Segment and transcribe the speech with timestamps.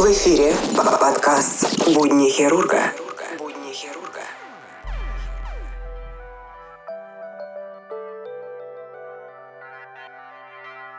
[0.00, 2.94] В эфире подкаст «Будни хирурга».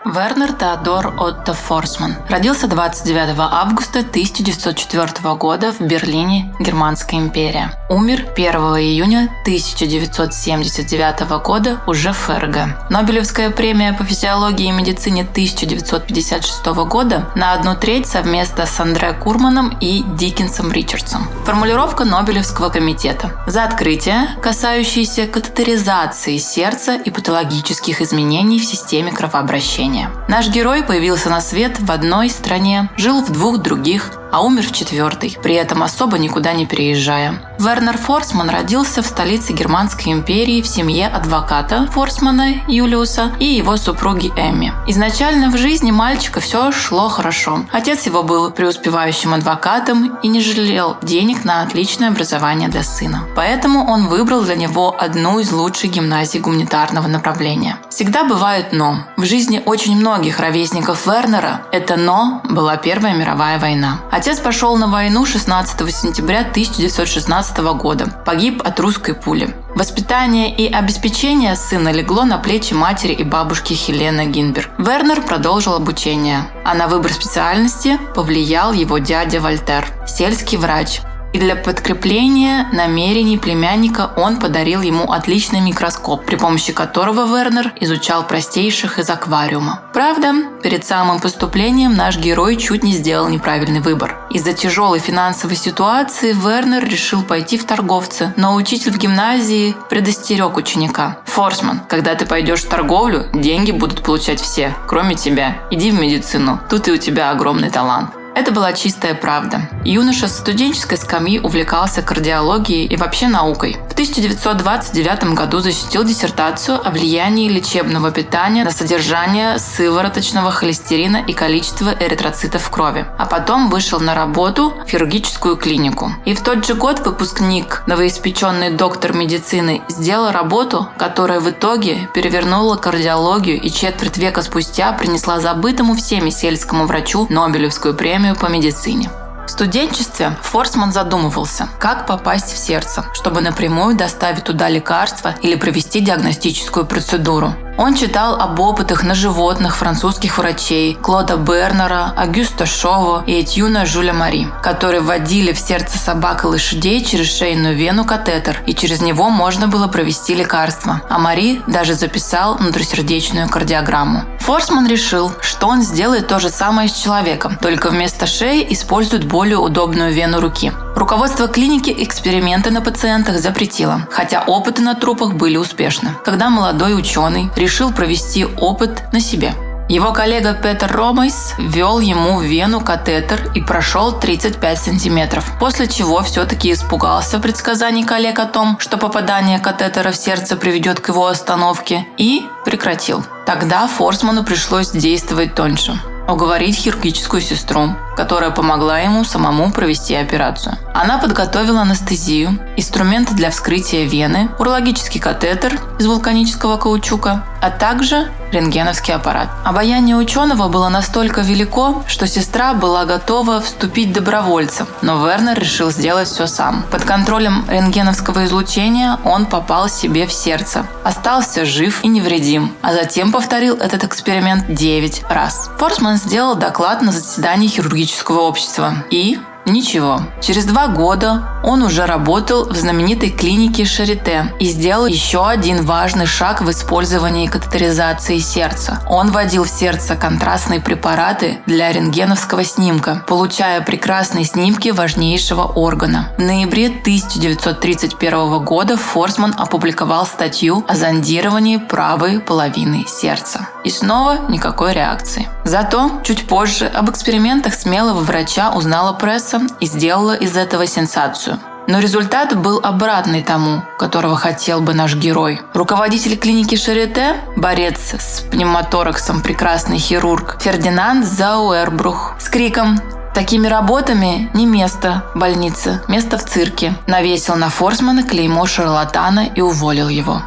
[0.06, 7.81] Вернер Теодор Отто Форсман родился 29 августа 1904 года в Берлине, Германская империя.
[7.92, 12.90] Умер 1 июня 1979 года уже ФРГ.
[12.90, 19.78] Нобелевская премия по физиологии и медицине 1956 года на одну треть совместно с Андре Курманом
[19.82, 21.28] и Диккенсом Ричардсом.
[21.44, 30.12] Формулировка Нобелевского комитета за открытие, касающиеся катетеризации сердца и патологических изменений в системе кровообращения.
[30.30, 34.72] Наш герой появился на свет в одной стране, жил в двух других, а умер в
[34.72, 37.42] четвертой, при этом особо никуда не переезжая.
[37.60, 44.32] Вернер Форсман родился в столице Германской империи в семье адвоката Форсмана Юлиуса и его супруги
[44.36, 44.74] Эмми.
[44.88, 47.66] Изначально в жизни мальчика все шло хорошо.
[47.72, 53.24] Отец его был преуспевающим адвокатом и не жалел денег на отличное образование для сына.
[53.36, 57.78] Поэтому он выбрал для него одну из лучших гимназий гуманитарного направления.
[57.90, 59.06] Всегда бывает «но».
[59.18, 64.00] В жизни очень многих ровесников Вернера это «но» была Первая мировая война.
[64.22, 68.06] Отец пошел на войну 16 сентября 1916 года.
[68.24, 69.56] Погиб от русской пули.
[69.74, 74.70] Воспитание и обеспечение сына легло на плечи матери и бабушки Хелены Гинберг.
[74.78, 81.02] Вернер продолжил обучение, а на выбор специальности повлиял его дядя Вольтер, сельский врач,
[81.34, 88.28] и для подкрепления намерений племянника он подарил ему отличный микроскоп, при помощи которого Вернер изучал
[88.28, 89.82] простейших из аквариума.
[89.94, 94.20] Правда, перед самым поступлением наш герой чуть не сделал неправильный выбор.
[94.30, 101.20] Из-за тяжелой финансовой ситуации Вернер решил пойти в торговцы, но учитель в гимназии предостерег ученика.
[101.26, 105.58] «Форсман, когда ты пойдешь в торговлю, деньги будут получать все, кроме тебя.
[105.72, 108.21] Иди в медицину, тут и у тебя огромный талант».
[108.42, 109.70] Это была чистая правда.
[109.86, 113.78] Юноша с студенческой скамьи увлекался кардиологией и вообще наукой.
[114.02, 121.94] В 1929 году защитил диссертацию о влиянии лечебного питания на содержание сывороточного холестерина и количество
[122.00, 123.06] эритроцитов в крови.
[123.20, 126.14] А потом вышел на работу в хирургическую клинику.
[126.26, 132.78] И в тот же год выпускник, новоиспеченный доктор медицины, сделал работу, которая в итоге перевернула
[132.78, 139.12] кардиологию и четверть века спустя принесла забытому всеми сельскому врачу Нобелевскую премию по медицине.
[139.52, 146.00] В студенчестве Форсман задумывался, как попасть в сердце, чтобы напрямую доставить туда лекарства или провести
[146.00, 147.54] диагностическую процедуру.
[147.78, 154.14] Он читал об опытах на животных французских врачей Клода Бернера, Агюста Шово и Этьюна Жюля
[154.14, 159.30] Мари, которые вводили в сердце собак и лошадей через шейную вену катетер, и через него
[159.30, 161.02] можно было провести лекарство.
[161.10, 164.24] А Мари даже записал внутрисердечную кардиограмму.
[164.40, 169.58] Форсман решил, что он сделает то же самое с человеком, только вместо шеи использует более
[169.58, 170.72] удобную вену руки.
[170.96, 176.16] Руководство клиники эксперименты на пациентах запретило, хотя опыты на трупах были успешны.
[176.24, 179.54] Когда молодой ученый решил провести опыт на себе.
[179.90, 186.22] Его коллега Петер Ромайс ввел ему в вену катетер и прошел 35 сантиметров, после чего
[186.24, 192.08] все-таки испугался предсказаний коллег о том, что попадание катетера в сердце приведет к его остановке,
[192.18, 193.26] и прекратил.
[193.46, 196.00] Тогда Форсману пришлось действовать тоньше
[196.32, 200.78] уговорить хирургическую сестру, которая помогла ему самому провести операцию.
[200.94, 209.14] Она подготовила анестезию, инструменты для вскрытия вены, урологический катетер из вулканического каучука, а также рентгеновский
[209.14, 209.50] аппарат.
[209.64, 216.28] Обаяние ученого было настолько велико, что сестра была готова вступить добровольцем, но Вернер решил сделать
[216.28, 216.84] все сам.
[216.92, 223.32] Под контролем рентгеновского излучения он попал себе в сердце, остался жив и невредим, а затем
[223.32, 225.70] повторил этот эксперимент 9 раз.
[225.78, 227.68] Форсман сделал доклад на заседании
[228.02, 230.22] хирургического общества и Ничего.
[230.42, 236.26] Через два года он уже работал в знаменитой клинике Шарите и сделал еще один важный
[236.26, 239.02] шаг в использовании катетеризации сердца.
[239.08, 246.30] Он вводил в сердце контрастные препараты для рентгеновского снимка, получая прекрасные снимки важнейшего органа.
[246.38, 253.68] В ноябре 1931 года Форсман опубликовал статью о зондировании правой половины сердца.
[253.84, 255.48] И снова никакой реакции.
[255.64, 261.60] Зато чуть позже об экспериментах смелого врача узнала пресса и сделала из этого сенсацию.
[261.88, 265.62] Но результат был обратный тому, которого хотел бы наш герой.
[265.74, 273.00] Руководитель клиники Шарите, борец с пневмотораксом, прекрасный хирург Фердинанд Зауэрбрух с криком
[273.34, 276.94] Такими работами не место в больнице, место в цирке.
[277.08, 280.42] Навесил на Форсмана клеймо шарлатана и уволил его.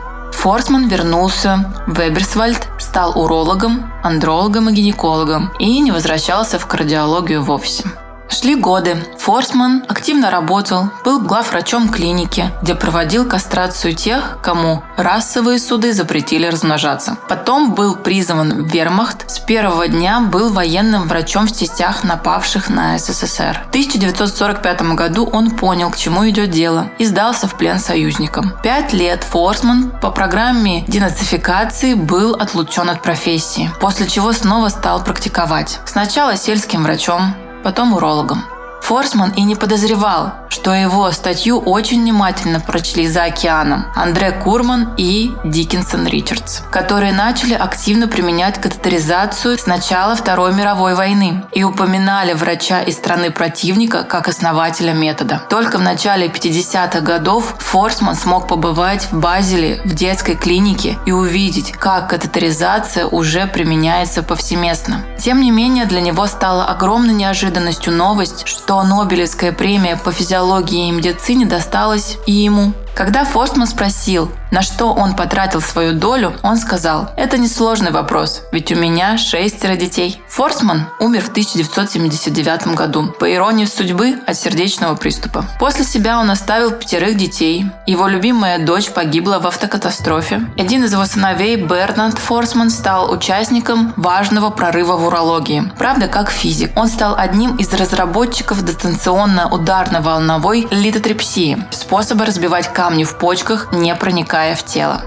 [0.45, 7.85] Форсман вернулся в Эберсвальд, стал урологом, андрологом и гинекологом и не возвращался в кардиологию вовсе.
[8.29, 8.97] Шли годы.
[9.19, 17.17] Форсман активно работал, был главврачом клиники, где проводил кастрацию тех, кому расовые суды запретили размножаться.
[17.29, 19.31] Потом был призван в вермахт.
[19.31, 23.63] С первого дня был военным врачом в частях, напавших на СССР.
[23.67, 28.53] В 1945 году он понял, к чему идет дело, и сдался в плен союзникам.
[28.63, 35.81] Пять лет Форсман по программе денацификации был отлучен от профессии, после чего снова стал практиковать.
[35.87, 38.45] Сначала сельским врачом, потом урологом.
[38.83, 40.35] Форсман и не подозревал,
[40.65, 47.53] что его статью очень внимательно прочли за океаном Андре Курман и Диккенсон Ричардс, которые начали
[47.53, 54.27] активно применять катетеризацию с начала Второй мировой войны и упоминали врача из страны противника как
[54.27, 55.43] основателя метода.
[55.51, 61.73] Только в начале 50-х годов Форсман смог побывать в Базеле в детской клинике и увидеть,
[61.73, 65.05] как катетеризация уже применяется повсеместно.
[65.19, 70.89] Тем не менее, для него стала огромной неожиданностью новость, что Нобелевская премия по физиологии физиологии
[70.89, 72.73] и медицине досталось и ему.
[72.95, 78.71] Когда Форстман спросил, на что он потратил свою долю, он сказал, это несложный вопрос, ведь
[78.71, 80.23] у меня шестеро детей.
[80.29, 85.45] Форсман умер в 1979 году, по иронии судьбы, от сердечного приступа.
[85.59, 87.67] После себя он оставил пятерых детей.
[87.89, 90.43] Его любимая дочь погибла в автокатастрофе.
[90.57, 95.65] Один из его сыновей, Бернард Форсман, стал участником важного прорыва в урологии.
[95.79, 96.71] Правда, как физик.
[96.77, 104.63] Он стал одним из разработчиков дистанционно-ударно-волновой литотрепсии, способа разбивать камни в почках, не проникая в
[104.63, 105.01] тело.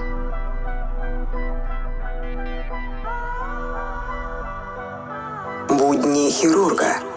[5.68, 7.07] Будни хирурга.